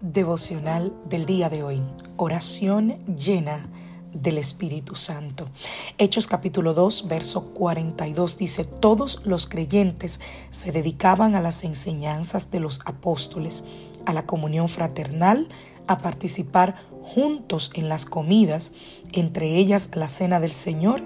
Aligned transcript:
Devocional 0.00 0.94
del 1.10 1.26
día 1.26 1.50
de 1.50 1.62
hoy. 1.62 1.82
Oración 2.16 3.04
llena 3.18 3.68
del 4.14 4.38
Espíritu 4.38 4.94
Santo. 4.94 5.50
Hechos 5.98 6.26
capítulo 6.26 6.72
2, 6.72 7.06
verso 7.06 7.48
42 7.52 8.38
dice, 8.38 8.64
todos 8.64 9.26
los 9.26 9.46
creyentes 9.46 10.18
se 10.48 10.72
dedicaban 10.72 11.34
a 11.34 11.42
las 11.42 11.64
enseñanzas 11.64 12.50
de 12.50 12.60
los 12.60 12.80
apóstoles, 12.86 13.64
a 14.06 14.14
la 14.14 14.24
comunión 14.24 14.70
fraternal, 14.70 15.48
a 15.86 15.98
participar 15.98 16.76
juntos 17.02 17.70
en 17.74 17.90
las 17.90 18.06
comidas, 18.06 18.72
entre 19.12 19.58
ellas 19.58 19.90
la 19.92 20.08
cena 20.08 20.40
del 20.40 20.52
Señor 20.52 21.02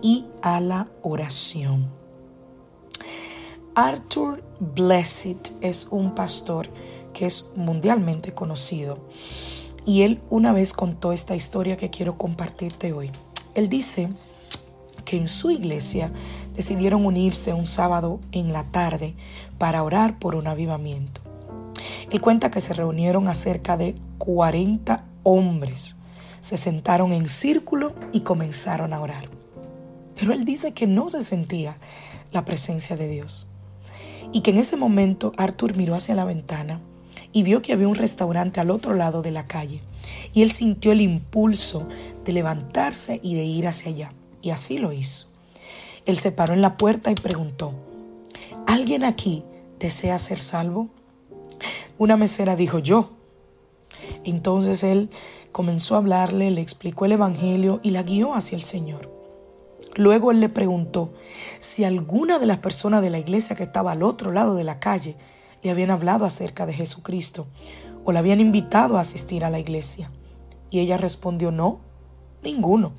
y 0.00 0.26
a 0.42 0.60
la 0.60 0.88
oración. 1.02 1.90
Arthur 3.74 4.44
Blessed 4.60 5.38
es 5.60 5.88
un 5.90 6.14
pastor 6.14 6.68
que 7.18 7.26
es 7.26 7.50
mundialmente 7.56 8.32
conocido 8.32 8.98
y 9.84 10.02
él 10.02 10.20
una 10.30 10.52
vez 10.52 10.72
contó 10.72 11.12
esta 11.12 11.34
historia 11.34 11.76
que 11.76 11.90
quiero 11.90 12.16
compartirte 12.16 12.92
hoy. 12.92 13.10
Él 13.56 13.68
dice 13.68 14.08
que 15.04 15.16
en 15.16 15.26
su 15.26 15.50
iglesia 15.50 16.12
decidieron 16.54 17.04
unirse 17.04 17.54
un 17.54 17.66
sábado 17.66 18.20
en 18.30 18.52
la 18.52 18.64
tarde 18.64 19.16
para 19.58 19.82
orar 19.82 20.20
por 20.20 20.36
un 20.36 20.46
avivamiento. 20.46 21.22
Él 22.12 22.20
cuenta 22.20 22.52
que 22.52 22.60
se 22.60 22.72
reunieron 22.72 23.26
a 23.26 23.34
cerca 23.34 23.76
de 23.76 23.96
40 24.18 25.04
hombres. 25.24 25.96
Se 26.40 26.56
sentaron 26.56 27.12
en 27.12 27.28
círculo 27.28 27.94
y 28.12 28.20
comenzaron 28.20 28.92
a 28.92 29.00
orar. 29.00 29.28
Pero 30.14 30.32
él 30.32 30.44
dice 30.44 30.72
que 30.72 30.86
no 30.86 31.08
se 31.08 31.24
sentía 31.24 31.78
la 32.30 32.44
presencia 32.44 32.96
de 32.96 33.08
Dios. 33.08 33.48
Y 34.32 34.42
que 34.42 34.50
en 34.52 34.58
ese 34.58 34.76
momento 34.76 35.32
Arthur 35.36 35.76
miró 35.76 35.96
hacia 35.96 36.14
la 36.14 36.24
ventana 36.24 36.80
y 37.32 37.42
vio 37.42 37.62
que 37.62 37.72
había 37.72 37.88
un 37.88 37.94
restaurante 37.94 38.60
al 38.60 38.70
otro 38.70 38.94
lado 38.94 39.22
de 39.22 39.30
la 39.30 39.46
calle. 39.46 39.82
Y 40.32 40.42
él 40.42 40.50
sintió 40.50 40.92
el 40.92 41.00
impulso 41.00 41.88
de 42.24 42.32
levantarse 42.32 43.20
y 43.22 43.34
de 43.34 43.44
ir 43.44 43.66
hacia 43.66 43.90
allá. 43.90 44.12
Y 44.42 44.50
así 44.50 44.78
lo 44.78 44.92
hizo. 44.92 45.26
Él 46.06 46.18
se 46.18 46.32
paró 46.32 46.54
en 46.54 46.62
la 46.62 46.76
puerta 46.76 47.10
y 47.10 47.14
preguntó, 47.14 47.72
¿alguien 48.66 49.04
aquí 49.04 49.44
desea 49.78 50.18
ser 50.18 50.38
salvo? 50.38 50.88
Una 51.98 52.16
mesera 52.16 52.56
dijo, 52.56 52.78
yo. 52.78 53.10
Entonces 54.24 54.82
él 54.84 55.10
comenzó 55.52 55.94
a 55.94 55.98
hablarle, 55.98 56.50
le 56.50 56.60
explicó 56.60 57.04
el 57.04 57.12
Evangelio 57.12 57.80
y 57.82 57.90
la 57.90 58.02
guió 58.02 58.34
hacia 58.34 58.56
el 58.56 58.62
Señor. 58.62 59.10
Luego 59.96 60.30
él 60.30 60.40
le 60.40 60.48
preguntó 60.48 61.12
si 61.58 61.84
alguna 61.84 62.38
de 62.38 62.46
las 62.46 62.58
personas 62.58 63.02
de 63.02 63.10
la 63.10 63.18
iglesia 63.18 63.56
que 63.56 63.64
estaba 63.64 63.92
al 63.92 64.02
otro 64.02 64.32
lado 64.32 64.54
de 64.54 64.64
la 64.64 64.78
calle 64.78 65.16
le 65.62 65.70
habían 65.70 65.90
hablado 65.90 66.24
acerca 66.24 66.66
de 66.66 66.72
Jesucristo 66.72 67.46
o 68.04 68.12
la 68.12 68.20
habían 68.20 68.40
invitado 68.40 68.96
a 68.96 69.00
asistir 69.00 69.44
a 69.44 69.50
la 69.50 69.58
iglesia. 69.58 70.10
Y 70.70 70.80
ella 70.80 70.96
respondió, 70.96 71.50
no, 71.50 71.80
ninguno. 72.42 72.92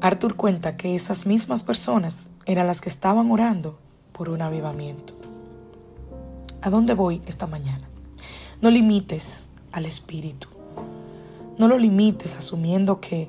Arthur 0.00 0.36
cuenta 0.36 0.76
que 0.76 0.94
esas 0.94 1.26
mismas 1.26 1.62
personas 1.62 2.28
eran 2.46 2.66
las 2.66 2.80
que 2.80 2.90
estaban 2.90 3.30
orando 3.30 3.78
por 4.12 4.28
un 4.28 4.42
avivamiento. 4.42 5.14
¿A 6.60 6.70
dónde 6.70 6.94
voy 6.94 7.22
esta 7.26 7.46
mañana? 7.46 7.88
No 8.60 8.70
limites 8.70 9.50
al 9.72 9.86
Espíritu. 9.86 10.48
No 11.58 11.68
lo 11.68 11.78
limites 11.78 12.36
asumiendo 12.36 13.00
que, 13.00 13.28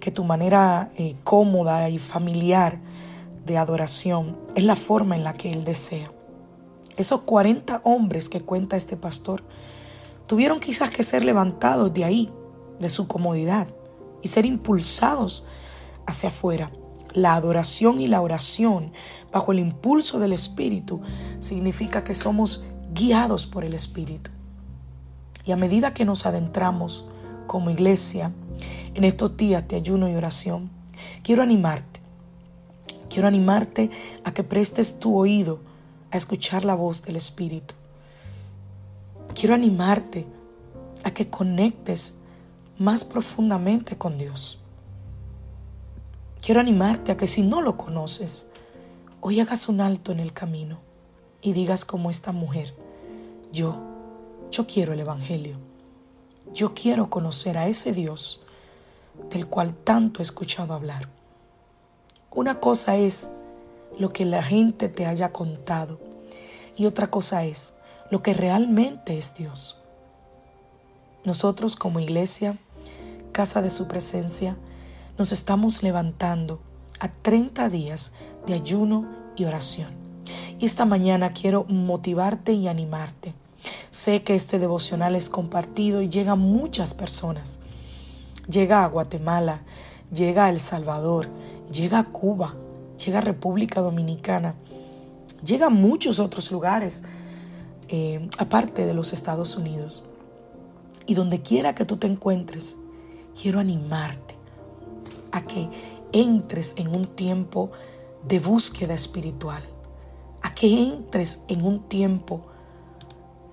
que 0.00 0.10
tu 0.10 0.24
manera 0.24 0.90
eh, 0.96 1.14
cómoda 1.22 1.88
y 1.88 1.98
familiar 1.98 2.78
de 3.46 3.58
adoración 3.58 4.36
es 4.54 4.64
la 4.64 4.76
forma 4.76 5.16
en 5.16 5.24
la 5.24 5.34
que 5.34 5.52
Él 5.52 5.64
desea. 5.64 6.10
Esos 6.98 7.20
40 7.20 7.80
hombres 7.84 8.28
que 8.28 8.42
cuenta 8.42 8.76
este 8.76 8.96
pastor 8.96 9.44
tuvieron 10.26 10.58
quizás 10.58 10.90
que 10.90 11.04
ser 11.04 11.24
levantados 11.24 11.94
de 11.94 12.04
ahí, 12.04 12.32
de 12.80 12.90
su 12.90 13.06
comodidad, 13.06 13.68
y 14.20 14.26
ser 14.26 14.44
impulsados 14.44 15.46
hacia 16.06 16.30
afuera. 16.30 16.72
La 17.12 17.34
adoración 17.34 18.00
y 18.00 18.08
la 18.08 18.20
oración 18.20 18.92
bajo 19.30 19.52
el 19.52 19.60
impulso 19.60 20.18
del 20.18 20.32
Espíritu 20.32 21.00
significa 21.38 22.02
que 22.02 22.14
somos 22.14 22.66
guiados 22.92 23.46
por 23.46 23.64
el 23.64 23.74
Espíritu. 23.74 24.32
Y 25.44 25.52
a 25.52 25.56
medida 25.56 25.94
que 25.94 26.04
nos 26.04 26.26
adentramos 26.26 27.06
como 27.46 27.70
iglesia 27.70 28.32
en 28.94 29.04
estos 29.04 29.36
días 29.36 29.68
de 29.68 29.76
ayuno 29.76 30.08
y 30.08 30.16
oración, 30.16 30.68
quiero 31.22 31.44
animarte. 31.44 32.00
Quiero 33.08 33.28
animarte 33.28 33.90
a 34.24 34.34
que 34.34 34.42
prestes 34.42 34.98
tu 34.98 35.16
oído 35.16 35.67
a 36.10 36.16
escuchar 36.16 36.64
la 36.64 36.74
voz 36.74 37.02
del 37.02 37.16
Espíritu. 37.16 37.74
Quiero 39.34 39.54
animarte 39.54 40.26
a 41.04 41.12
que 41.12 41.28
conectes 41.28 42.14
más 42.78 43.04
profundamente 43.04 43.98
con 43.98 44.18
Dios. 44.18 44.58
Quiero 46.40 46.60
animarte 46.60 47.12
a 47.12 47.16
que 47.16 47.26
si 47.26 47.42
no 47.42 47.60
lo 47.60 47.76
conoces, 47.76 48.50
hoy 49.20 49.40
hagas 49.40 49.68
un 49.68 49.80
alto 49.80 50.12
en 50.12 50.20
el 50.20 50.32
camino 50.32 50.78
y 51.42 51.52
digas 51.52 51.84
como 51.84 52.10
esta 52.10 52.32
mujer, 52.32 52.74
yo, 53.52 53.76
yo 54.50 54.66
quiero 54.66 54.92
el 54.92 55.00
Evangelio. 55.00 55.56
Yo 56.52 56.72
quiero 56.74 57.10
conocer 57.10 57.58
a 57.58 57.66
ese 57.66 57.92
Dios 57.92 58.44
del 59.30 59.46
cual 59.46 59.74
tanto 59.74 60.20
he 60.20 60.22
escuchado 60.22 60.72
hablar. 60.72 61.08
Una 62.30 62.60
cosa 62.60 62.96
es 62.96 63.30
lo 63.98 64.12
que 64.12 64.24
la 64.24 64.42
gente 64.42 64.88
te 64.88 65.06
haya 65.06 65.32
contado. 65.32 66.00
Y 66.76 66.86
otra 66.86 67.10
cosa 67.10 67.44
es 67.44 67.74
lo 68.10 68.22
que 68.22 68.34
realmente 68.34 69.18
es 69.18 69.34
Dios. 69.34 69.80
Nosotros 71.24 71.76
como 71.76 72.00
iglesia, 72.00 72.58
casa 73.32 73.60
de 73.60 73.70
su 73.70 73.88
presencia, 73.88 74.56
nos 75.18 75.32
estamos 75.32 75.82
levantando 75.82 76.60
a 77.00 77.08
30 77.08 77.68
días 77.68 78.12
de 78.46 78.54
ayuno 78.54 79.06
y 79.36 79.44
oración. 79.44 79.90
Y 80.58 80.66
esta 80.66 80.84
mañana 80.84 81.32
quiero 81.32 81.64
motivarte 81.64 82.52
y 82.52 82.68
animarte. 82.68 83.34
Sé 83.90 84.22
que 84.22 84.34
este 84.34 84.58
devocional 84.58 85.16
es 85.16 85.28
compartido 85.30 86.02
y 86.02 86.08
llega 86.08 86.32
a 86.32 86.36
muchas 86.36 86.94
personas. 86.94 87.60
Llega 88.48 88.84
a 88.84 88.88
Guatemala, 88.88 89.62
llega 90.12 90.46
a 90.46 90.50
El 90.50 90.60
Salvador, 90.60 91.28
llega 91.70 91.98
a 91.98 92.04
Cuba, 92.04 92.54
llega 93.04 93.18
a 93.18 93.22
República 93.22 93.80
Dominicana, 93.80 94.54
llega 95.44 95.66
a 95.66 95.70
muchos 95.70 96.18
otros 96.18 96.50
lugares, 96.50 97.04
eh, 97.88 98.28
aparte 98.38 98.86
de 98.86 98.94
los 98.94 99.12
Estados 99.12 99.56
Unidos. 99.56 100.04
Y 101.06 101.14
donde 101.14 101.40
quiera 101.40 101.74
que 101.74 101.86
tú 101.86 101.96
te 101.96 102.06
encuentres, 102.06 102.76
quiero 103.40 103.60
animarte 103.60 104.36
a 105.32 105.42
que 105.44 105.70
entres 106.12 106.74
en 106.76 106.88
un 106.88 107.06
tiempo 107.06 107.70
de 108.26 108.40
búsqueda 108.40 108.94
espiritual, 108.94 109.62
a 110.42 110.54
que 110.54 110.90
entres 110.90 111.42
en 111.48 111.64
un 111.64 111.88
tiempo 111.88 112.46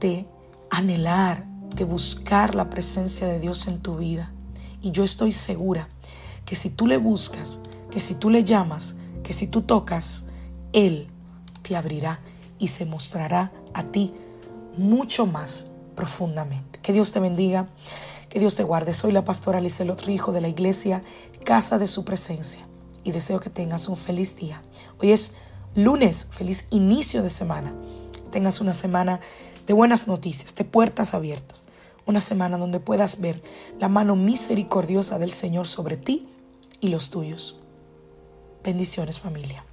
de 0.00 0.26
anhelar, 0.70 1.46
de 1.74 1.84
buscar 1.84 2.54
la 2.54 2.68
presencia 2.70 3.26
de 3.26 3.40
Dios 3.40 3.66
en 3.68 3.80
tu 3.80 3.96
vida. 3.96 4.32
Y 4.82 4.90
yo 4.90 5.04
estoy 5.04 5.32
segura 5.32 5.88
que 6.44 6.54
si 6.54 6.70
tú 6.70 6.86
le 6.86 6.96
buscas, 6.96 7.60
que 7.90 8.00
si 8.00 8.14
tú 8.14 8.30
le 8.30 8.44
llamas, 8.44 8.96
que 9.28 9.34
si 9.34 9.46
tú 9.46 9.60
tocas, 9.60 10.24
Él 10.72 11.06
te 11.60 11.76
abrirá 11.76 12.18
y 12.58 12.68
se 12.68 12.86
mostrará 12.86 13.52
a 13.74 13.82
ti 13.82 14.14
mucho 14.78 15.26
más 15.26 15.72
profundamente. 15.94 16.78
Que 16.80 16.94
Dios 16.94 17.12
te 17.12 17.20
bendiga, 17.20 17.68
que 18.30 18.40
Dios 18.40 18.54
te 18.54 18.62
guarde. 18.62 18.94
Soy 18.94 19.12
la 19.12 19.26
pastora 19.26 19.60
Lizelot 19.60 20.00
Rijo 20.00 20.32
de 20.32 20.40
la 20.40 20.48
iglesia 20.48 21.02
Casa 21.44 21.76
de 21.76 21.88
Su 21.88 22.06
Presencia 22.06 22.66
y 23.04 23.10
deseo 23.10 23.38
que 23.38 23.50
tengas 23.50 23.90
un 23.90 23.98
feliz 23.98 24.34
día. 24.34 24.62
Hoy 24.98 25.10
es 25.10 25.34
lunes, 25.74 26.28
feliz 26.30 26.64
inicio 26.70 27.22
de 27.22 27.28
semana. 27.28 27.74
Tengas 28.32 28.62
una 28.62 28.72
semana 28.72 29.20
de 29.66 29.74
buenas 29.74 30.08
noticias, 30.08 30.54
de 30.54 30.64
puertas 30.64 31.12
abiertas. 31.12 31.68
una 32.06 32.22
semana 32.22 32.56
donde 32.56 32.80
puedas 32.80 33.20
ver 33.20 33.42
la 33.78 33.90
mano 33.90 34.16
misericordiosa 34.16 35.18
del 35.18 35.32
Señor 35.32 35.66
sobre 35.66 35.98
ti 35.98 36.30
y 36.80 36.88
los 36.88 37.10
tuyos. 37.10 37.67
Bendiciones 38.68 39.18
familia. 39.18 39.64